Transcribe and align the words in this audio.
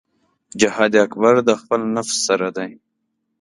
جهاد 0.59 0.93
اکبر 1.05 1.35
د 1.47 1.49
خپل 1.61 1.79
نفس 1.95 2.17
سره 2.27 2.47
دی. 2.57 2.71